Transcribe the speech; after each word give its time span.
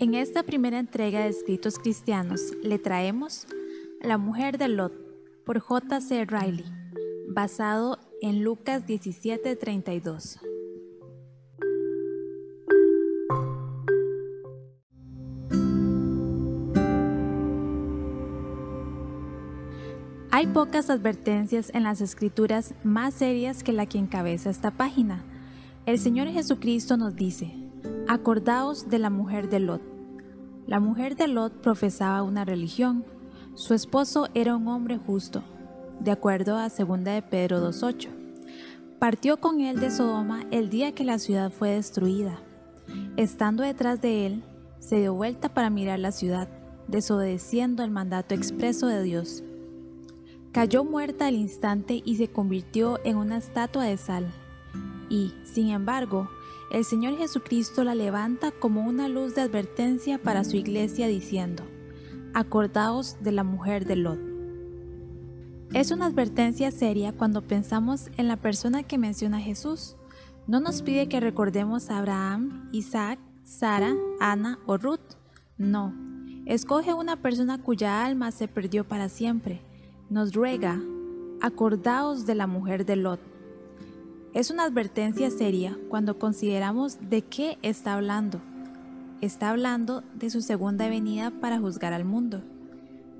En 0.00 0.14
esta 0.14 0.42
primera 0.44 0.78
entrega 0.78 1.20
de 1.20 1.28
Escritos 1.28 1.78
Cristianos 1.78 2.54
le 2.62 2.78
traemos 2.78 3.46
La 4.00 4.16
mujer 4.16 4.56
de 4.56 4.68
Lot 4.68 4.94
por 5.44 5.60
J.C. 5.60 6.24
Riley, 6.24 6.64
basado 7.28 7.98
en 8.22 8.42
Lucas 8.42 8.86
17:32. 8.86 10.40
Hay 20.30 20.46
pocas 20.46 20.88
advertencias 20.88 21.70
en 21.74 21.82
las 21.82 22.00
escrituras 22.00 22.72
más 22.84 23.12
serias 23.12 23.62
que 23.62 23.74
la 23.74 23.84
que 23.84 23.98
encabeza 23.98 24.48
esta 24.48 24.70
página. 24.70 25.22
El 25.84 25.98
Señor 25.98 26.28
Jesucristo 26.28 26.96
nos 26.96 27.16
dice, 27.16 27.52
acordaos 28.08 28.88
de 28.88 28.98
la 28.98 29.10
mujer 29.10 29.50
de 29.50 29.60
Lot. 29.60 29.89
La 30.66 30.78
mujer 30.78 31.16
de 31.16 31.26
Lot 31.26 31.52
profesaba 31.60 32.22
una 32.22 32.44
religión. 32.44 33.04
Su 33.54 33.74
esposo 33.74 34.28
era 34.34 34.54
un 34.54 34.68
hombre 34.68 34.98
justo, 34.98 35.42
de 36.00 36.10
acuerdo 36.10 36.56
a 36.56 36.68
2 36.68 37.04
de 37.04 37.22
Pedro 37.22 37.60
2.8. 37.70 38.08
Partió 38.98 39.38
con 39.38 39.60
él 39.60 39.80
de 39.80 39.90
Sodoma 39.90 40.44
el 40.50 40.70
día 40.70 40.92
que 40.92 41.04
la 41.04 41.18
ciudad 41.18 41.50
fue 41.50 41.70
destruida. 41.70 42.38
Estando 43.16 43.62
detrás 43.62 44.00
de 44.00 44.26
él, 44.26 44.44
se 44.78 45.00
dio 45.00 45.14
vuelta 45.14 45.48
para 45.48 45.70
mirar 45.70 45.98
la 45.98 46.12
ciudad, 46.12 46.48
desobedeciendo 46.88 47.82
el 47.82 47.90
mandato 47.90 48.34
expreso 48.34 48.86
de 48.86 49.02
Dios. 49.02 49.42
Cayó 50.52 50.84
muerta 50.84 51.26
al 51.26 51.34
instante 51.34 52.02
y 52.04 52.16
se 52.16 52.28
convirtió 52.28 52.98
en 53.04 53.16
una 53.16 53.38
estatua 53.38 53.84
de 53.84 53.96
sal. 53.96 54.26
Y, 55.08 55.32
sin 55.44 55.70
embargo, 55.70 56.28
el 56.70 56.84
Señor 56.84 57.16
Jesucristo 57.16 57.84
la 57.84 57.94
levanta 57.94 58.50
como 58.50 58.82
una 58.82 59.08
luz 59.08 59.34
de 59.34 59.42
advertencia 59.42 60.18
para 60.18 60.44
su 60.44 60.56
iglesia 60.56 61.08
diciendo, 61.08 61.64
Acordaos 62.34 63.16
de 63.22 63.32
la 63.32 63.44
mujer 63.44 63.84
de 63.84 63.96
Lot. 63.96 64.20
Es 65.72 65.90
una 65.90 66.06
advertencia 66.06 66.70
seria 66.70 67.12
cuando 67.12 67.42
pensamos 67.42 68.10
en 68.16 68.28
la 68.28 68.36
persona 68.36 68.82
que 68.82 68.98
menciona 68.98 69.40
Jesús. 69.40 69.96
No 70.46 70.60
nos 70.60 70.82
pide 70.82 71.08
que 71.08 71.20
recordemos 71.20 71.90
a 71.90 71.98
Abraham, 71.98 72.68
Isaac, 72.72 73.18
Sara, 73.44 73.94
Ana 74.20 74.58
o 74.66 74.76
Ruth. 74.76 75.16
No, 75.58 75.94
escoge 76.46 76.94
una 76.94 77.16
persona 77.16 77.62
cuya 77.62 78.04
alma 78.04 78.30
se 78.30 78.48
perdió 78.48 78.86
para 78.86 79.08
siempre 79.08 79.62
nos 80.10 80.34
ruega, 80.34 80.82
acordaos 81.40 82.26
de 82.26 82.34
la 82.34 82.48
mujer 82.48 82.84
de 82.84 82.96
Lot. 82.96 83.20
Es 84.32 84.50
una 84.50 84.64
advertencia 84.64 85.30
seria 85.30 85.76
cuando 85.88 86.18
consideramos 86.18 86.98
de 87.10 87.22
qué 87.22 87.58
está 87.62 87.94
hablando. 87.94 88.40
Está 89.20 89.50
hablando 89.50 90.02
de 90.14 90.30
su 90.30 90.40
segunda 90.40 90.88
venida 90.88 91.30
para 91.30 91.58
juzgar 91.58 91.92
al 91.92 92.04
mundo. 92.04 92.42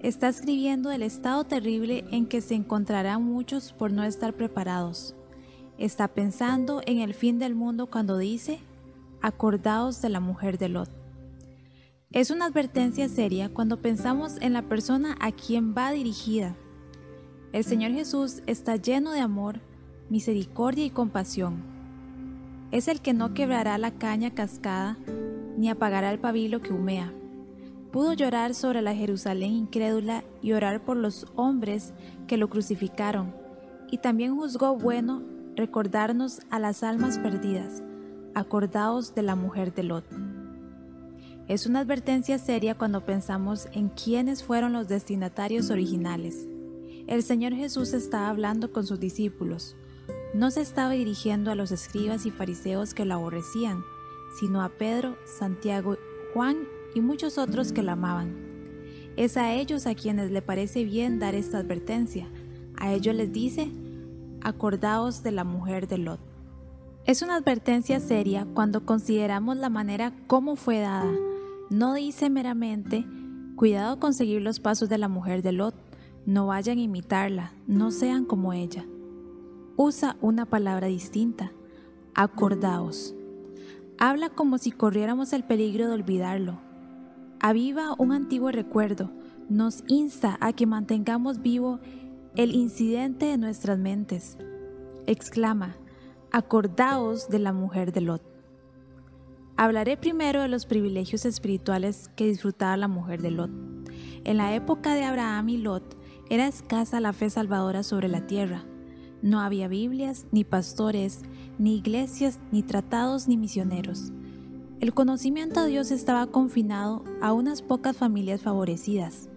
Está 0.01 0.29
escribiendo 0.29 0.89
del 0.89 1.03
estado 1.03 1.45
terrible 1.45 2.05
en 2.11 2.27
que 2.27 2.41
se 2.41 2.55
encontrarán 2.55 3.23
muchos 3.23 3.73
por 3.73 3.93
no 3.93 4.05
estar 4.05 4.35
preparados. 4.35 5.15
Está 5.79 6.09
pensando 6.09 6.81
en 6.87 7.01
el 7.01 7.13
fin 7.13 7.39
del 7.39 7.55
mundo 7.55 7.89
cuando 7.89 8.17
dice, 8.17 8.61
acordaos 9.21 10.01
de 10.01 10.11
la 10.11 10.21
mujer 10.21 10.59
de 10.59 10.69
Lot. 10.69 10.91
Es 12.13 12.31
una 12.31 12.47
advertencia 12.47 13.09
seria 13.09 13.49
cuando 13.49 13.83
pensamos 13.83 14.37
en 14.41 14.53
la 14.53 14.63
persona 14.63 15.17
a 15.21 15.33
quien 15.33 15.75
va 15.75 15.93
dirigida 15.93 16.57
el 17.53 17.65
Señor 17.65 17.91
Jesús 17.91 18.43
está 18.47 18.77
lleno 18.77 19.11
de 19.11 19.19
amor, 19.19 19.61
misericordia 20.11 20.85
y 20.85 20.91
compasión. 20.91 21.63
Es 22.73 22.89
el 22.89 23.01
que 23.01 23.15
no 23.15 23.33
quebrará 23.33 23.79
la 23.79 23.93
caña 23.93 24.31
cascada 24.31 24.99
ni 25.57 25.71
apagará 25.71 26.11
el 26.11 26.19
pabilo 26.19 26.61
que 26.61 26.73
humea. 26.73 27.13
Pudo 27.93 28.13
llorar 28.13 28.55
sobre 28.55 28.83
la 28.83 28.95
Jerusalén 28.95 29.53
incrédula 29.53 30.25
y 30.43 30.53
orar 30.53 30.85
por 30.85 30.97
los 30.97 31.27
hombres 31.35 31.93
que 32.27 32.37
lo 32.37 32.49
crucificaron, 32.49 33.35
y 33.91 33.99
también 33.99 34.37
juzgó 34.37 34.77
bueno 34.77 35.23
recordarnos 35.57 36.41
a 36.51 36.59
las 36.59 36.83
almas 36.83 37.19
perdidas, 37.19 37.83
acordaos 38.35 39.15
de 39.15 39.23
la 39.23 39.35
mujer 39.35 39.75
de 39.75 39.83
Lot. 39.83 40.05
Es 41.49 41.67
una 41.67 41.81
advertencia 41.81 42.39
seria 42.39 42.77
cuando 42.77 43.05
pensamos 43.05 43.69
en 43.73 43.89
quiénes 43.89 44.45
fueron 44.45 44.73
los 44.73 44.87
destinatarios 44.87 45.71
originales. 45.71 46.47
El 47.09 47.25
Señor 47.25 47.55
Jesús 47.55 47.93
estaba 47.93 48.29
hablando 48.29 48.73
con 48.73 48.87
sus 48.87 49.01
discípulos. 49.01 49.77
No 50.33 50.53
se 50.53 50.61
estaba 50.61 50.93
dirigiendo 50.93 51.51
a 51.51 51.57
los 51.57 51.73
escribas 51.73 52.25
y 52.25 52.31
fariseos 52.31 52.95
que 52.95 53.05
lo 53.05 53.15
aborrecían, 53.15 53.83
sino 54.39 54.63
a 54.63 54.69
Pedro, 54.69 55.17
Santiago, 55.25 55.97
Juan 56.33 56.69
y 56.95 57.01
muchos 57.01 57.37
otros 57.37 57.73
que 57.73 57.83
lo 57.83 57.93
amaban. 57.93 58.37
Es 59.17 59.37
a 59.37 59.53
ellos 59.53 59.87
a 59.87 59.97
quienes 59.97 60.31
le 60.31 60.41
parece 60.41 60.85
bien 60.85 61.19
dar 61.19 61.35
esta 61.35 61.59
advertencia. 61.59 62.29
A 62.77 62.93
ellos 62.93 63.15
les 63.15 63.33
dice, 63.33 63.73
acordaos 64.41 65.25
de 65.25 65.33
la 65.33 65.43
mujer 65.43 65.89
de 65.89 65.99
Lot. 65.99 66.21
Es 67.07 67.23
una 67.23 67.37
advertencia 67.37 67.99
seria 67.99 68.47
cuando 68.55 68.87
consideramos 68.87 69.57
la 69.57 69.69
manera 69.69 70.13
como 70.29 70.55
fue 70.55 70.79
dada. 70.79 71.13
No 71.71 71.95
dice 71.95 72.31
meramente, 72.31 73.05
cuidado 73.57 73.99
con 73.99 74.15
seguir 74.15 74.43
los 74.43 74.61
pasos 74.61 74.89
de 74.89 74.99
la 74.99 75.09
mujer 75.09 75.43
de 75.43 75.53
Lot, 75.53 75.75
no 76.25 76.47
vayan 76.47 76.79
a 76.79 76.83
imitarla, 76.83 77.53
no 77.67 77.91
sean 77.91 78.25
como 78.25 78.53
ella. 78.53 78.87
Usa 79.77 80.17
una 80.21 80.47
palabra 80.47 80.89
distinta. 80.89 81.53
Acordaos. 82.15 83.15
Habla 83.99 84.31
como 84.31 84.59
si 84.59 84.73
corriéramos 84.73 85.33
el 85.33 85.45
peligro 85.45 85.87
de 85.87 85.95
olvidarlo. 85.95 86.59
Aviva 87.41 87.95
un 87.99 88.13
antiguo 88.13 88.51
recuerdo. 88.51 89.11
Nos 89.49 89.85
insta 89.89 90.37
a 90.41 90.53
que 90.53 90.67
mantengamos 90.67 91.41
vivo 91.41 91.81
el 92.37 92.55
incidente 92.55 93.27
de 93.27 93.39
nuestras 93.39 93.79
mentes. 93.79 94.39
Exclama, 95.07 95.77
acordaos 96.31 97.29
de 97.29 97.39
la 97.39 97.53
mujer 97.53 97.93
de 97.93 98.03
Lot. 98.03 98.23
Hablaré 99.57 99.97
primero 99.97 100.41
de 100.41 100.49
los 100.49 100.67
privilegios 100.67 101.25
espirituales 101.25 102.11
que 102.17 102.27
disfrutaba 102.27 102.77
la 102.77 102.89
mujer 102.89 103.21
de 103.23 103.31
Lot. 103.31 103.51
En 104.25 104.37
la 104.37 104.55
época 104.55 104.95
de 104.95 105.05
Abraham 105.05 105.49
y 105.51 105.59
Lot, 105.59 105.97
era 106.31 106.47
escasa 106.47 107.01
la 107.01 107.13
fe 107.13 107.29
salvadora 107.29 107.83
sobre 107.83 108.09
la 108.09 108.27
tierra. 108.27 108.65
No 109.23 109.41
había 109.41 109.69
Biblias, 109.69 110.27
ni 110.33 110.45
pastores, 110.45 111.21
ni 111.59 111.77
iglesias, 111.77 112.39
ni 112.53 112.63
tratados, 112.63 113.29
ni 113.29 113.37
misioneros. 113.37 114.13
El 114.81 114.95
conocimiento 114.95 115.63
de 115.63 115.69
Dios 115.69 115.91
estaba 115.91 116.27
confinado 116.29 117.05
a 117.21 117.35
unas 117.35 117.61
pocas 117.61 117.97
familias 117.97 118.41
favorecidas. 118.41 119.29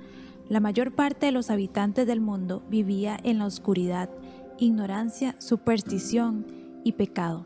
La 0.47 0.61
mayor 0.61 0.93
parte 0.93 1.25
de 1.25 1.31
los 1.33 1.49
habitantes 1.49 2.07
del 2.07 2.21
mundo 2.21 2.63
vivía 2.69 3.19
en 3.23 3.39
la 3.39 3.45
oscuridad, 3.45 4.09
ignorancia, 4.57 5.35
superstición 5.39 6.45
y 6.85 6.93
pecado. 6.93 7.45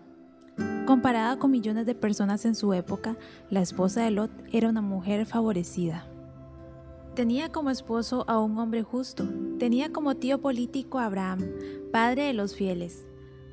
Comparada 0.85 1.37
con 1.39 1.51
millones 1.51 1.85
de 1.85 1.95
personas 1.95 2.45
en 2.45 2.53
su 2.53 2.71
época, 2.73 3.17
la 3.49 3.61
esposa 3.61 4.03
de 4.03 4.11
Lot 4.11 4.31
era 4.51 4.69
una 4.69 4.81
mujer 4.81 5.25
favorecida. 5.25 6.07
Tenía 7.17 7.51
como 7.51 7.71
esposo 7.71 8.25
a 8.27 8.39
un 8.39 8.59
hombre 8.59 8.83
justo, 8.83 9.27
tenía 9.57 9.91
como 9.91 10.17
tío 10.17 10.39
político 10.39 10.99
a 10.99 11.05
Abraham, 11.05 11.39
padre 11.91 12.25
de 12.25 12.33
los 12.33 12.55
fieles. 12.55 13.07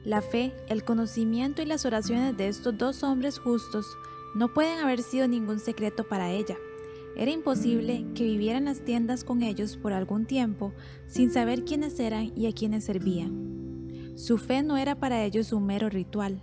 La 0.04 0.20
fe, 0.20 0.52
el 0.68 0.84
conocimiento 0.84 1.62
y 1.62 1.64
las 1.64 1.86
oraciones 1.86 2.36
de 2.36 2.48
estos 2.48 2.76
dos 2.76 3.02
hombres 3.02 3.38
justos 3.38 3.86
no 4.34 4.52
pueden 4.52 4.80
haber 4.80 5.00
sido 5.00 5.28
ningún 5.28 5.60
secreto 5.60 6.06
para 6.06 6.30
ella. 6.30 6.58
Era 7.16 7.30
imposible 7.30 8.04
que 8.14 8.24
viviera 8.24 8.58
en 8.58 8.66
las 8.66 8.84
tiendas 8.84 9.24
con 9.24 9.42
ellos 9.42 9.78
por 9.78 9.94
algún 9.94 10.26
tiempo 10.26 10.74
sin 11.06 11.30
saber 11.30 11.64
quiénes 11.64 11.98
eran 11.98 12.32
y 12.36 12.48
a 12.48 12.52
quiénes 12.52 12.84
servían. 12.84 14.12
Su 14.16 14.36
fe 14.36 14.62
no 14.62 14.76
era 14.76 14.94
para 14.94 15.24
ellos 15.24 15.54
un 15.54 15.64
mero 15.64 15.88
ritual, 15.88 16.42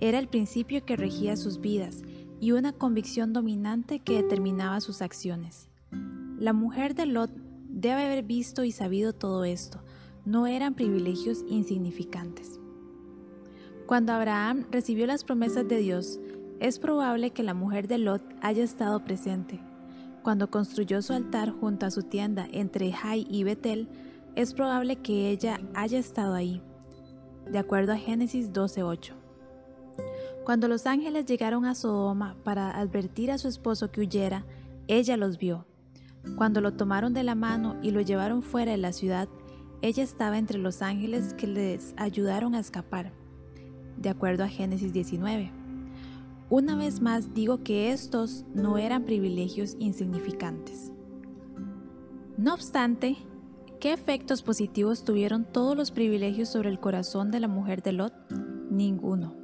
era 0.00 0.18
el 0.18 0.28
principio 0.28 0.82
que 0.86 0.96
regía 0.96 1.36
sus 1.36 1.60
vidas 1.60 2.00
y 2.40 2.52
una 2.52 2.72
convicción 2.72 3.34
dominante 3.34 3.98
que 3.98 4.22
determinaba 4.22 4.80
sus 4.80 5.02
acciones. 5.02 5.68
La 6.38 6.52
mujer 6.52 6.96
de 6.96 7.06
Lot 7.06 7.30
debe 7.68 8.06
haber 8.06 8.24
visto 8.24 8.64
y 8.64 8.72
sabido 8.72 9.12
todo 9.12 9.44
esto. 9.44 9.80
No 10.24 10.48
eran 10.48 10.74
privilegios 10.74 11.44
insignificantes. 11.48 12.58
Cuando 13.86 14.12
Abraham 14.12 14.66
recibió 14.72 15.06
las 15.06 15.22
promesas 15.22 15.68
de 15.68 15.76
Dios, 15.76 16.18
es 16.58 16.80
probable 16.80 17.30
que 17.30 17.44
la 17.44 17.54
mujer 17.54 17.86
de 17.86 17.98
Lot 17.98 18.22
haya 18.40 18.64
estado 18.64 19.04
presente. 19.04 19.60
Cuando 20.24 20.50
construyó 20.50 21.02
su 21.02 21.12
altar 21.12 21.50
junto 21.50 21.86
a 21.86 21.92
su 21.92 22.02
tienda 22.02 22.48
entre 22.50 22.90
Jai 22.90 23.26
y 23.30 23.44
Betel, 23.44 23.88
es 24.34 24.54
probable 24.54 24.96
que 24.96 25.30
ella 25.30 25.60
haya 25.74 25.98
estado 25.98 26.34
ahí, 26.34 26.62
de 27.48 27.58
acuerdo 27.58 27.92
a 27.92 27.96
Génesis 27.96 28.52
12:8. 28.52 29.14
Cuando 30.44 30.66
los 30.66 30.86
ángeles 30.86 31.26
llegaron 31.26 31.64
a 31.64 31.76
Sodoma 31.76 32.34
para 32.42 32.70
advertir 32.76 33.30
a 33.30 33.38
su 33.38 33.46
esposo 33.46 33.92
que 33.92 34.00
huyera, 34.00 34.44
ella 34.88 35.16
los 35.16 35.38
vio 35.38 35.66
cuando 36.36 36.60
lo 36.60 36.72
tomaron 36.72 37.14
de 37.14 37.22
la 37.22 37.34
mano 37.34 37.76
y 37.82 37.90
lo 37.90 38.00
llevaron 38.00 38.42
fuera 38.42 38.72
de 38.72 38.78
la 38.78 38.92
ciudad, 38.92 39.28
ella 39.82 40.02
estaba 40.02 40.38
entre 40.38 40.58
los 40.58 40.82
ángeles 40.82 41.34
que 41.34 41.46
les 41.46 41.94
ayudaron 41.96 42.54
a 42.54 42.60
escapar, 42.60 43.12
de 43.96 44.08
acuerdo 44.08 44.44
a 44.44 44.48
Génesis 44.48 44.92
19. 44.92 45.52
Una 46.50 46.76
vez 46.76 47.00
más 47.00 47.34
digo 47.34 47.62
que 47.62 47.90
estos 47.90 48.44
no 48.54 48.78
eran 48.78 49.04
privilegios 49.04 49.76
insignificantes. 49.78 50.92
No 52.36 52.54
obstante, 52.54 53.16
¿qué 53.80 53.92
efectos 53.92 54.42
positivos 54.42 55.04
tuvieron 55.04 55.44
todos 55.44 55.76
los 55.76 55.90
privilegios 55.90 56.48
sobre 56.48 56.70
el 56.70 56.80
corazón 56.80 57.30
de 57.30 57.40
la 57.40 57.48
mujer 57.48 57.82
de 57.82 57.92
Lot? 57.92 58.12
Ninguno. 58.70 59.34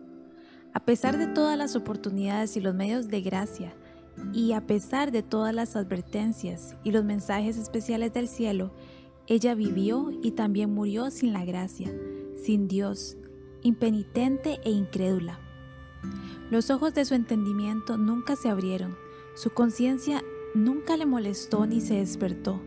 A 0.73 0.81
pesar 0.81 1.19
de 1.19 1.27
todas 1.27 1.59
las 1.59 1.75
oportunidades 1.77 2.57
y 2.57 2.61
los 2.61 2.75
medios 2.75 3.09
de 3.09 3.21
gracia, 3.23 3.75
y 4.33 4.53
a 4.53 4.67
pesar 4.67 5.13
de 5.13 5.23
todas 5.23 5.55
las 5.55 5.77
advertencias 5.77 6.77
y 6.85 6.93
los 6.93 7.05
mensajes 7.05 7.57
especiales 7.57 8.13
del 8.13 8.29
cielo, 8.29 8.73
ella 9.27 9.55
vivió 9.55 10.11
y 10.23 10.33
también 10.33 10.73
murió 10.75 11.11
sin 11.11 11.33
la 11.33 11.45
gracia, 11.45 11.93
sin 12.43 12.69
Dios, 12.69 13.17
impenitente 13.63 14.61
e 14.65 14.71
incrédula. 14.71 15.39
Los 16.51 16.71
ojos 16.71 16.95
de 16.95 17.05
su 17.05 17.15
entendimiento 17.15 17.97
nunca 17.97 18.35
se 18.37 18.49
abrieron, 18.49 18.97
su 19.35 19.51
conciencia 19.51 20.23
nunca 20.55 20.97
le 20.97 21.07
molestó 21.07 21.67
ni 21.67 21.81
se 21.81 21.95
despertó, 21.95 22.61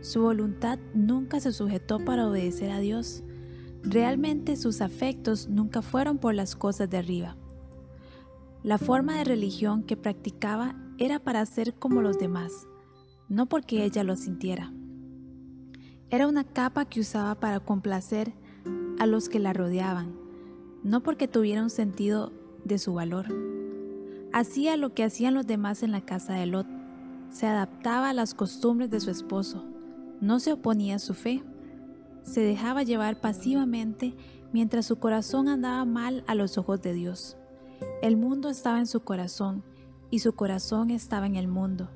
su 0.00 0.22
voluntad 0.22 0.78
nunca 0.94 1.40
se 1.40 1.52
sujetó 1.52 1.98
para 1.98 2.28
obedecer 2.28 2.70
a 2.70 2.78
Dios. 2.78 3.22
Realmente 3.82 4.56
sus 4.56 4.82
afectos 4.82 5.48
nunca 5.48 5.82
fueron 5.82 6.18
por 6.18 6.34
las 6.34 6.54
cosas 6.56 6.90
de 6.90 6.98
arriba. 6.98 7.36
La 8.64 8.78
forma 8.78 9.18
de 9.18 9.24
religión 9.24 9.82
que 9.82 9.94
practicaba 9.94 10.74
era 10.96 11.18
para 11.18 11.44
ser 11.44 11.74
como 11.74 12.00
los 12.00 12.18
demás, 12.18 12.66
no 13.28 13.44
porque 13.44 13.84
ella 13.84 14.02
lo 14.04 14.16
sintiera. 14.16 14.72
Era 16.08 16.26
una 16.26 16.44
capa 16.44 16.86
que 16.86 17.00
usaba 17.00 17.34
para 17.34 17.60
complacer 17.60 18.32
a 18.98 19.04
los 19.04 19.28
que 19.28 19.38
la 19.38 19.52
rodeaban, 19.52 20.16
no 20.82 21.02
porque 21.02 21.28
tuviera 21.28 21.62
un 21.62 21.68
sentido 21.68 22.32
de 22.64 22.78
su 22.78 22.94
valor. 22.94 23.26
Hacía 24.32 24.78
lo 24.78 24.94
que 24.94 25.04
hacían 25.04 25.34
los 25.34 25.46
demás 25.46 25.82
en 25.82 25.92
la 25.92 26.00
casa 26.00 26.32
de 26.32 26.46
Lot, 26.46 26.66
se 27.28 27.46
adaptaba 27.46 28.08
a 28.08 28.14
las 28.14 28.32
costumbres 28.32 28.88
de 28.88 29.00
su 29.00 29.10
esposo, 29.10 29.62
no 30.22 30.40
se 30.40 30.54
oponía 30.54 30.96
a 30.96 31.00
su 31.00 31.12
fe, 31.12 31.42
se 32.22 32.40
dejaba 32.40 32.82
llevar 32.82 33.20
pasivamente 33.20 34.14
mientras 34.54 34.86
su 34.86 34.96
corazón 34.96 35.48
andaba 35.48 35.84
mal 35.84 36.24
a 36.26 36.34
los 36.34 36.56
ojos 36.56 36.80
de 36.80 36.94
Dios. 36.94 37.36
El 38.04 38.18
mundo 38.18 38.50
estaba 38.50 38.80
en 38.80 38.86
su 38.86 39.00
corazón 39.00 39.62
y 40.10 40.18
su 40.18 40.34
corazón 40.34 40.90
estaba 40.90 41.24
en 41.24 41.36
el 41.36 41.48
mundo. 41.48 41.88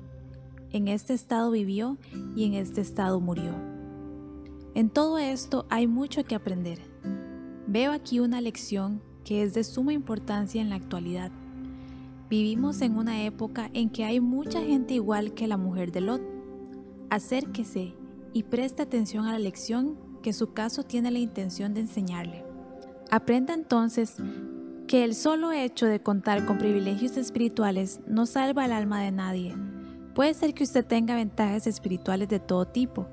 En 0.71 0.87
este 0.87 1.13
estado 1.13 1.51
vivió 1.51 1.99
y 2.35 2.45
en 2.45 2.55
este 2.55 2.81
estado 2.81 3.19
murió. 3.21 3.53
En 4.73 4.89
todo 4.89 5.19
esto 5.19 5.67
hay 5.69 5.85
mucho 5.85 6.23
que 6.23 6.33
aprender. 6.33 6.79
Veo 7.67 7.91
aquí 7.91 8.19
una 8.19 8.41
lección 8.41 9.03
que 9.23 9.43
es 9.43 9.53
de 9.53 9.63
suma 9.63 9.93
importancia 9.93 10.59
en 10.59 10.71
la 10.71 10.77
actualidad. 10.77 11.31
Vivimos 12.27 12.81
en 12.81 12.97
una 12.97 13.23
época 13.23 13.69
en 13.73 13.91
que 13.91 14.03
hay 14.03 14.19
mucha 14.19 14.63
gente 14.63 14.95
igual 14.95 15.35
que 15.35 15.47
la 15.47 15.57
mujer 15.57 15.91
de 15.91 16.01
Lot. 16.01 16.23
Acérquese 17.11 17.93
y 18.33 18.41
preste 18.41 18.81
atención 18.81 19.27
a 19.27 19.33
la 19.33 19.37
lección 19.37 19.95
que 20.23 20.33
su 20.33 20.53
caso 20.53 20.81
tiene 20.81 21.11
la 21.11 21.19
intención 21.19 21.75
de 21.75 21.81
enseñarle. 21.81 22.43
Aprenda 23.11 23.53
entonces 23.53 24.15
que 24.89 25.03
el 25.03 25.13
solo 25.13 25.51
hecho 25.51 25.85
de 25.85 26.01
contar 26.01 26.47
con 26.47 26.57
privilegios 26.57 27.15
espirituales 27.15 27.99
no 28.07 28.25
salva 28.25 28.65
el 28.65 28.71
alma 28.71 29.03
de 29.03 29.11
nadie. 29.11 29.55
Puede 30.15 30.33
ser 30.33 30.55
que 30.55 30.63
usted 30.63 30.83
tenga 30.83 31.13
ventajas 31.13 31.67
espirituales 31.67 32.27
de 32.27 32.39
todo 32.39 32.65
tipo, 32.65 33.07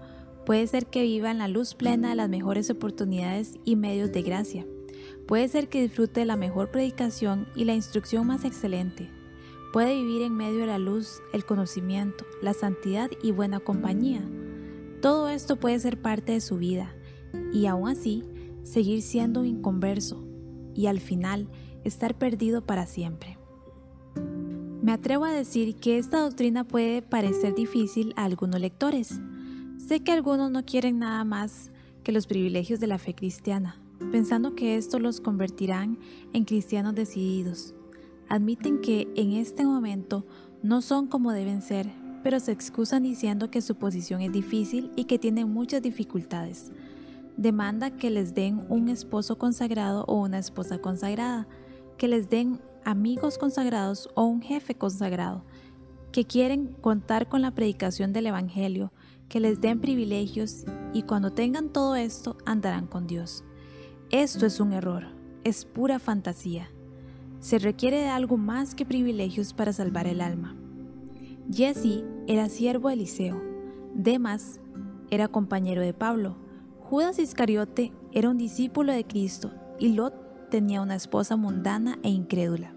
puede 0.47 0.67
ser 0.69 0.87
que 0.87 1.03
viva 1.03 1.31
en 1.31 1.37
la 1.37 1.49
luz 1.49 1.75
plena 1.75 2.09
de 2.09 2.15
las 2.15 2.31
mejores 2.31 2.71
oportunidades 2.71 3.59
y 3.67 3.77
medios 3.77 4.11
de 4.11 4.23
gracia, 4.23 4.67
puede 5.29 5.49
ser 5.49 5.69
que 5.69 5.83
disfrute 5.83 6.21
de 6.21 6.27
la 6.27 6.37
mejor 6.37 6.71
predicación 6.71 7.47
y 7.55 7.67
la 7.67 7.75
instrucción 7.75 8.27
más 8.27 8.47
excelente, 8.47 9.11
puede 9.75 9.97
vivir 9.97 10.23
en 10.23 10.35
medio 10.35 10.61
de 10.61 10.69
la 10.69 10.79
luz, 10.79 11.21
el 11.35 11.45
conocimiento, 11.45 12.25
la 12.41 12.55
santidad 12.55 13.11
y 13.23 13.33
buena 13.33 13.61
compañía. 13.61 14.27
Todo 15.03 15.29
esto 15.29 15.57
puede 15.57 15.79
ser 15.79 16.01
parte 16.01 16.33
de 16.33 16.41
su 16.41 16.57
vida 16.57 16.95
y 17.53 17.67
aún 17.67 17.91
así 17.91 18.25
seguir 18.63 19.03
siendo 19.03 19.41
un 19.41 19.47
inconverso 19.47 20.27
y 20.77 20.87
al 20.87 21.01
final 21.01 21.49
estar 21.87 22.15
perdido 22.15 22.65
para 22.65 22.87
siempre. 22.87 23.39
Me 24.83 24.93
atrevo 24.93 25.25
a 25.25 25.33
decir 25.33 25.75
que 25.77 25.99
esta 25.99 26.21
doctrina 26.21 26.63
puede 26.63 27.03
parecer 27.03 27.55
difícil 27.55 28.13
a 28.17 28.25
algunos 28.25 28.61
lectores. 28.61 29.21
Sé 29.79 30.01
que 30.01 30.13
algunos 30.13 30.51
no 30.51 30.65
quieren 30.65 31.01
nada 31.01 31.25
más 31.25 31.73
que 32.05 32.13
los 32.13 32.29
privilegios 32.29 32.79
de 32.79 32.87
la 32.87 32.99
fe 32.99 33.15
cristiana, 33.15 33.81
pensando 34.13 34.55
que 34.55 34.77
esto 34.77 35.01
los 35.01 35.21
convertirán 35.21 35.99
en 36.33 36.45
cristianos 36.45 36.95
decididos. 36.95 37.75
Admiten 38.29 38.81
que 38.81 39.09
en 39.17 39.33
este 39.33 39.65
momento 39.65 40.25
no 40.63 40.83
son 40.83 41.09
como 41.09 41.33
deben 41.33 41.63
ser, 41.63 41.91
pero 42.23 42.41
se 42.41 42.53
excusan 42.53 43.03
diciendo 43.03 43.51
que 43.51 43.63
su 43.63 43.77
posición 43.77 44.21
es 44.21 44.33
difícil 44.33 44.91
y 44.97 45.05
que 45.05 45.19
tienen 45.19 45.53
muchas 45.53 45.83
dificultades. 45.83 46.71
Demanda 47.37 47.91
que 47.91 48.11
les 48.11 48.35
den 48.35 48.65
un 48.69 48.89
esposo 48.89 49.37
consagrado 49.37 50.05
o 50.07 50.21
una 50.21 50.39
esposa 50.39 50.79
consagrada, 50.79 51.47
que 51.97 52.09
les 52.09 52.29
den 52.29 52.61
amigos 52.85 53.39
consagrados 53.39 54.09
o 54.15 54.25
un 54.25 54.43
jefe 54.43 54.75
consagrado, 54.75 55.45
que 56.13 56.25
quieren 56.25 56.73
contar 56.81 57.29
con 57.29 57.43
la 57.43 57.51
predicación 57.51 58.13
del 58.13 58.27
Evangelio, 58.27 58.93
que 59.29 59.41
les 59.41 59.61
den 59.61 59.81
privilegios 59.81 60.65
y 60.93 61.03
cuando 61.03 61.33
tengan 61.33 61.71
todo 61.71 61.97
esto 61.97 62.37
andarán 62.45 62.87
con 62.87 63.07
Dios. 63.07 63.45
Esto 64.11 64.47
es 64.47 64.61
un 64.61 64.73
error, 64.73 65.05
es 65.45 65.65
pura 65.65 65.99
fantasía. 65.99 66.71
Se 67.41 67.59
requiere 67.59 68.01
de 68.01 68.09
algo 68.09 68.37
más 68.37 68.75
que 68.75 68.87
privilegios 68.87 69.53
para 69.53 69.73
salvar 69.73 70.07
el 70.07 70.21
alma. 70.21 70.57
Jesse 71.53 72.05
era 72.27 72.49
siervo 72.49 72.89
de 72.89 72.95
Eliseo, 72.95 73.43
Demas 73.95 74.61
era 75.11 75.29
compañero 75.29 75.83
de 75.83 75.93
Pablo, 75.93 76.37
Judas 76.81 77.19
Iscariote 77.19 77.93
era 78.13 78.31
un 78.31 78.39
discípulo 78.39 78.93
de 78.93 79.05
Cristo 79.05 79.53
y 79.79 79.91
Lot 79.91 80.26
tenía 80.47 80.81
una 80.81 80.97
esposa 80.97 81.37
mundana 81.37 81.99
e 82.03 82.09
incrédula. 82.09 82.73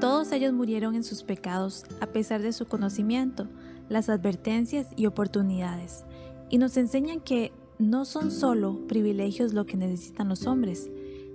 Todos 0.00 0.32
ellos 0.32 0.52
murieron 0.52 0.94
en 0.94 1.04
sus 1.04 1.22
pecados 1.22 1.84
a 2.00 2.06
pesar 2.06 2.40
de 2.40 2.52
su 2.52 2.66
conocimiento, 2.66 3.46
las 3.88 4.08
advertencias 4.08 4.86
y 4.96 5.06
oportunidades, 5.06 6.04
y 6.48 6.58
nos 6.58 6.76
enseñan 6.76 7.20
que 7.20 7.52
no 7.78 8.04
son 8.04 8.30
solo 8.30 8.86
privilegios 8.86 9.52
lo 9.52 9.66
que 9.66 9.76
necesitan 9.76 10.28
los 10.28 10.46
hombres, 10.46 10.90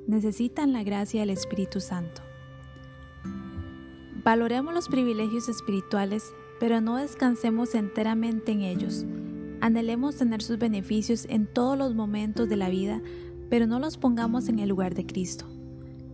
necesitan 0.08 0.74
la 0.74 0.84
gracia 0.84 1.22
del 1.22 1.30
Espíritu 1.30 1.80
Santo. 1.80 2.22
Valoremos 4.24 4.74
los 4.74 4.88
privilegios 4.88 5.50
espirituales, 5.50 6.34
pero 6.60 6.82
no 6.82 6.98
descansemos 6.98 7.76
enteramente 7.76 8.52
en 8.52 8.62
ellos. 8.62 9.06
Anhelemos 9.62 10.16
tener 10.16 10.42
sus 10.42 10.58
beneficios 10.58 11.26
en 11.30 11.46
todos 11.46 11.78
los 11.78 11.94
momentos 11.94 12.50
de 12.50 12.56
la 12.56 12.70
vida 12.70 13.02
pero 13.50 13.68
no 13.68 13.80
los 13.80 13.98
pongamos 13.98 14.50
en 14.50 14.60
el 14.60 14.70
lugar 14.70 14.96
de 14.96 15.06
Cristo. 15.06 15.46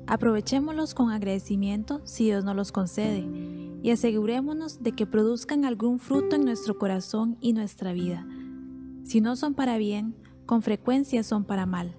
Aprovechémoslos 0.08 0.94
con 0.94 1.10
agradecimiento 1.10 2.02
si 2.04 2.26
Dios 2.26 2.44
nos 2.44 2.56
los 2.56 2.72
concede 2.72 3.26
y 3.84 3.92
asegurémonos 3.92 4.84
de 4.84 4.92
que 4.92 5.06
produzcan 5.06 5.66
algún 5.66 6.00
fruto 6.00 6.36
en 6.36 6.46
nuestro 6.46 6.78
corazón 6.78 7.38
y 7.42 7.54
nuestra 7.54 7.94
vida. 7.94 8.28
Si 9.04 9.22
no 9.22 9.36
son 9.36 9.54
para 9.54 9.78
bien, 9.78 10.16
con 10.46 10.62
frecuencia 10.62 11.24
son 11.24 11.46
para 11.46 11.66
mal. 11.66 11.96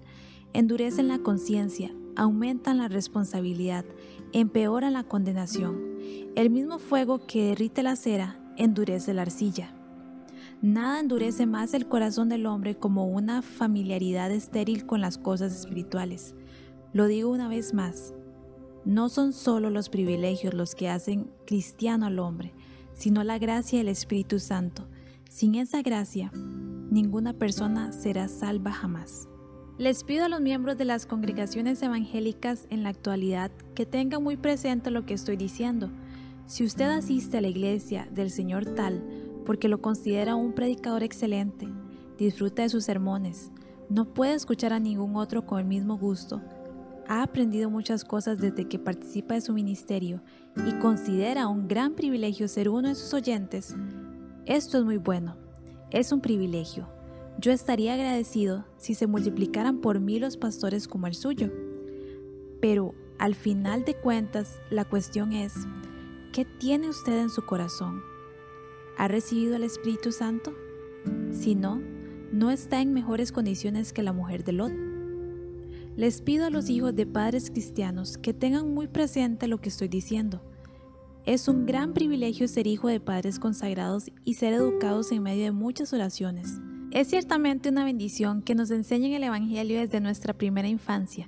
Endurecen 0.53 1.07
la 1.07 1.19
conciencia, 1.19 1.91
aumentan 2.15 2.77
la 2.77 2.87
responsabilidad, 2.87 3.85
empeoran 4.31 4.93
la 4.93 5.03
condenación. 5.03 5.81
El 6.35 6.49
mismo 6.49 6.79
fuego 6.79 7.25
que 7.25 7.47
derrite 7.47 7.83
la 7.83 7.95
cera 7.95 8.39
endurece 8.57 9.13
la 9.13 9.23
arcilla. 9.23 9.73
Nada 10.63 11.01
endurece 11.01 11.45
más 11.45 11.73
el 11.73 11.89
corazón 11.89 12.29
del 12.29 12.45
hombre 12.45 12.77
como 12.77 13.05
una 13.05 13.41
familiaridad 13.41 14.31
estéril 14.31 14.85
con 14.85 15.01
las 15.01 15.17
cosas 15.17 15.53
espirituales. 15.53 16.35
Lo 16.93 17.07
digo 17.07 17.29
una 17.29 17.49
vez 17.49 17.73
más, 17.73 18.13
no 18.85 19.09
son 19.09 19.33
solo 19.33 19.69
los 19.69 19.89
privilegios 19.89 20.53
los 20.53 20.73
que 20.73 20.87
hacen 20.87 21.29
cristiano 21.45 22.05
al 22.05 22.17
hombre, 22.17 22.53
sino 22.93 23.25
la 23.25 23.39
gracia 23.39 23.79
del 23.79 23.89
Espíritu 23.89 24.39
Santo. 24.39 24.87
Sin 25.29 25.55
esa 25.55 25.81
gracia, 25.81 26.31
ninguna 26.33 27.33
persona 27.33 27.91
será 27.91 28.29
salva 28.29 28.71
jamás. 28.71 29.27
Les 29.77 30.05
pido 30.05 30.23
a 30.23 30.29
los 30.29 30.39
miembros 30.39 30.77
de 30.77 30.85
las 30.85 31.05
congregaciones 31.05 31.83
evangélicas 31.83 32.67
en 32.69 32.83
la 32.83 32.89
actualidad 32.89 33.51
que 33.75 33.85
tengan 33.85 34.23
muy 34.23 34.37
presente 34.37 34.91
lo 34.91 35.05
que 35.05 35.13
estoy 35.13 35.35
diciendo. 35.35 35.89
Si 36.45 36.63
usted 36.63 36.89
asiste 36.89 37.39
a 37.39 37.41
la 37.41 37.49
iglesia 37.49 38.07
del 38.13 38.31
Señor 38.31 38.63
tal, 38.63 39.03
porque 39.45 39.67
lo 39.67 39.81
considera 39.81 40.35
un 40.35 40.53
predicador 40.53 41.03
excelente, 41.03 41.67
disfruta 42.17 42.63
de 42.63 42.69
sus 42.69 42.85
sermones, 42.85 43.51
no 43.89 44.13
puede 44.13 44.33
escuchar 44.33 44.73
a 44.73 44.79
ningún 44.79 45.15
otro 45.15 45.45
con 45.45 45.59
el 45.59 45.65
mismo 45.65 45.97
gusto, 45.97 46.41
ha 47.07 47.21
aprendido 47.21 47.69
muchas 47.69 48.03
cosas 48.03 48.39
desde 48.39 48.67
que 48.67 48.79
participa 48.79 49.33
de 49.33 49.41
su 49.41 49.53
ministerio 49.53 50.21
y 50.65 50.73
considera 50.79 51.47
un 51.47 51.67
gran 51.67 51.93
privilegio 51.93 52.47
ser 52.47 52.69
uno 52.69 52.87
de 52.89 52.95
sus 52.95 53.13
oyentes, 53.13 53.75
esto 54.45 54.77
es 54.77 54.83
muy 54.83 54.97
bueno, 54.97 55.37
es 55.91 56.11
un 56.11 56.19
privilegio. 56.19 56.87
Yo 57.39 57.51
estaría 57.51 57.93
agradecido 57.93 58.65
si 58.77 58.93
se 58.93 59.07
multiplicaran 59.07 59.79
por 59.79 59.99
mí 59.99 60.19
los 60.19 60.37
pastores 60.37 60.87
como 60.87 61.07
el 61.07 61.15
suyo. 61.15 61.49
Pero 62.61 62.93
Al 63.19 63.35
final 63.35 63.85
de 63.85 63.95
cuentas, 63.95 64.59
la 64.69 64.85
cuestión 64.85 65.33
es, 65.33 65.53
¿qué 66.33 66.45
tiene 66.45 66.89
usted 66.89 67.19
en 67.19 67.29
su 67.29 67.45
corazón? 67.45 68.12
¿Ha 68.97 69.07
recibido 69.07 69.55
el 69.55 69.63
Espíritu 69.63 70.11
Santo? 70.11 70.53
Si 71.31 71.55
no, 71.55 71.81
no 72.31 72.51
está 72.51 72.81
en 72.81 72.93
mejores 72.93 73.31
condiciones 73.31 73.91
que 73.91 74.03
la 74.03 74.13
mujer 74.13 74.43
de 74.43 74.53
Lot. 74.53 74.71
Les 75.95 76.21
pido 76.21 76.45
a 76.45 76.49
los 76.49 76.69
hijos 76.69 76.95
de 76.95 77.05
padres 77.05 77.49
cristianos 77.51 78.17
que 78.17 78.33
tengan 78.33 78.73
muy 78.73 78.87
presente 78.87 79.47
lo 79.47 79.59
que 79.59 79.69
estoy 79.69 79.87
diciendo. 79.87 80.41
Es 81.25 81.47
un 81.47 81.65
gran 81.65 81.93
privilegio 81.93 82.47
ser 82.47 82.67
hijo 82.67 82.87
de 82.87 82.99
padres 82.99 83.39
consagrados 83.39 84.11
y 84.23 84.35
ser 84.35 84.53
educados 84.53 85.11
en 85.11 85.23
medio 85.23 85.45
de 85.45 85.51
muchas 85.51 85.93
oraciones. 85.93 86.59
Es 86.91 87.07
ciertamente 87.07 87.69
una 87.69 87.85
bendición 87.85 88.41
que 88.41 88.55
nos 88.55 88.69
enseñen 88.69 89.13
el 89.13 89.23
Evangelio 89.23 89.79
desde 89.79 90.01
nuestra 90.01 90.33
primera 90.33 90.67
infancia, 90.67 91.27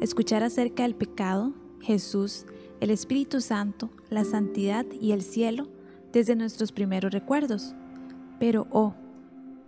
escuchar 0.00 0.42
acerca 0.42 0.82
del 0.82 0.94
pecado, 0.94 1.54
Jesús, 1.80 2.44
el 2.80 2.90
Espíritu 2.90 3.40
Santo, 3.40 3.90
la 4.10 4.24
santidad 4.24 4.84
y 5.00 5.12
el 5.12 5.22
cielo 5.22 5.68
desde 6.16 6.34
nuestros 6.34 6.72
primeros 6.72 7.12
recuerdos. 7.12 7.74
Pero, 8.40 8.66
oh, 8.70 8.94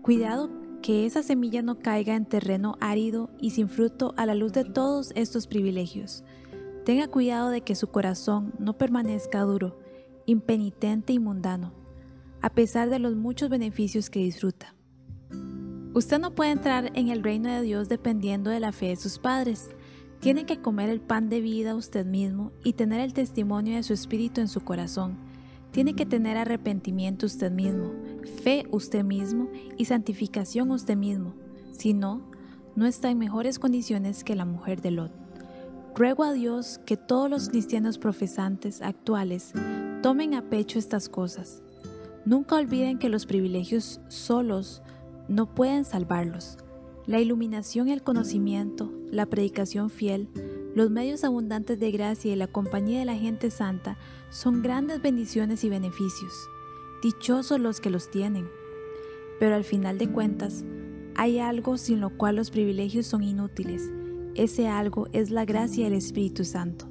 cuidado 0.00 0.48
que 0.80 1.04
esa 1.04 1.22
semilla 1.22 1.60
no 1.60 1.78
caiga 1.78 2.16
en 2.16 2.24
terreno 2.24 2.78
árido 2.80 3.28
y 3.38 3.50
sin 3.50 3.68
fruto 3.68 4.14
a 4.16 4.24
la 4.24 4.34
luz 4.34 4.54
de 4.54 4.64
todos 4.64 5.12
estos 5.14 5.46
privilegios. 5.46 6.24
Tenga 6.86 7.06
cuidado 7.08 7.50
de 7.50 7.60
que 7.60 7.74
su 7.74 7.88
corazón 7.88 8.54
no 8.58 8.78
permanezca 8.78 9.42
duro, 9.42 9.78
impenitente 10.24 11.12
y 11.12 11.18
mundano, 11.18 11.74
a 12.40 12.48
pesar 12.48 12.88
de 12.88 12.98
los 12.98 13.14
muchos 13.14 13.50
beneficios 13.50 14.08
que 14.08 14.20
disfruta. 14.20 14.74
Usted 15.92 16.18
no 16.18 16.34
puede 16.34 16.52
entrar 16.52 16.92
en 16.94 17.10
el 17.10 17.22
reino 17.22 17.50
de 17.50 17.60
Dios 17.60 17.90
dependiendo 17.90 18.48
de 18.48 18.60
la 18.60 18.72
fe 18.72 18.86
de 18.86 18.96
sus 18.96 19.18
padres. 19.18 19.68
Tiene 20.20 20.46
que 20.46 20.62
comer 20.62 20.88
el 20.88 21.02
pan 21.02 21.28
de 21.28 21.42
vida 21.42 21.74
usted 21.74 22.06
mismo 22.06 22.52
y 22.64 22.72
tener 22.72 23.00
el 23.00 23.12
testimonio 23.12 23.76
de 23.76 23.82
su 23.82 23.92
espíritu 23.92 24.40
en 24.40 24.48
su 24.48 24.62
corazón. 24.62 25.27
Tiene 25.70 25.94
que 25.94 26.06
tener 26.06 26.36
arrepentimiento 26.36 27.26
usted 27.26 27.50
mismo, 27.52 27.92
fe 28.42 28.66
usted 28.70 29.04
mismo 29.04 29.48
y 29.76 29.84
santificación 29.84 30.70
usted 30.70 30.96
mismo. 30.96 31.34
Si 31.72 31.92
no, 31.94 32.22
no 32.74 32.86
está 32.86 33.10
en 33.10 33.18
mejores 33.18 33.58
condiciones 33.58 34.24
que 34.24 34.34
la 34.34 34.44
mujer 34.44 34.80
de 34.80 34.90
Lot. 34.92 35.12
Ruego 35.94 36.24
a 36.24 36.32
Dios 36.32 36.80
que 36.86 36.96
todos 36.96 37.28
los 37.28 37.48
cristianos 37.48 37.98
profesantes 37.98 38.82
actuales 38.82 39.52
tomen 40.02 40.34
a 40.34 40.48
pecho 40.48 40.78
estas 40.78 41.08
cosas. 41.08 41.62
Nunca 42.24 42.56
olviden 42.56 42.98
que 42.98 43.08
los 43.08 43.26
privilegios 43.26 44.00
solos 44.08 44.82
no 45.28 45.54
pueden 45.54 45.84
salvarlos. 45.84 46.58
La 47.06 47.20
iluminación 47.20 47.88
el 47.88 48.02
conocimiento, 48.02 48.92
la 49.10 49.26
predicación 49.26 49.90
fiel, 49.90 50.28
los 50.78 50.90
medios 50.90 51.24
abundantes 51.24 51.80
de 51.80 51.90
gracia 51.90 52.32
y 52.32 52.36
la 52.36 52.46
compañía 52.46 53.00
de 53.00 53.04
la 53.04 53.16
gente 53.16 53.50
santa 53.50 53.98
son 54.30 54.62
grandes 54.62 55.02
bendiciones 55.02 55.64
y 55.64 55.68
beneficios. 55.68 56.48
Dichosos 57.02 57.58
los 57.58 57.80
que 57.80 57.90
los 57.90 58.12
tienen. 58.12 58.48
Pero 59.40 59.56
al 59.56 59.64
final 59.64 59.98
de 59.98 60.08
cuentas, 60.08 60.64
hay 61.16 61.40
algo 61.40 61.78
sin 61.78 62.00
lo 62.00 62.16
cual 62.16 62.36
los 62.36 62.52
privilegios 62.52 63.08
son 63.08 63.24
inútiles. 63.24 63.90
Ese 64.36 64.68
algo 64.68 65.08
es 65.12 65.30
la 65.30 65.44
gracia 65.44 65.82
del 65.86 65.94
Espíritu 65.94 66.44
Santo. 66.44 66.86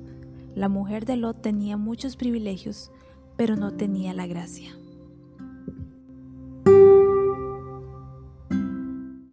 La 0.53 0.67
mujer 0.67 1.05
de 1.05 1.15
Lot 1.15 1.41
tenía 1.41 1.77
muchos 1.77 2.17
privilegios, 2.17 2.91
pero 3.37 3.55
no 3.55 3.71
tenía 3.71 4.13
la 4.13 4.27
gracia. 4.27 4.77